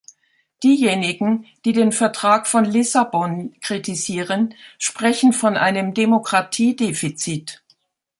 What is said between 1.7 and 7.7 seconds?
den Vertrag von Lissabon kritisieren, sprechen von einem Demokratiedefizit.